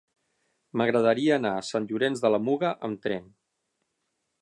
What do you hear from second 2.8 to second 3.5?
amb tren.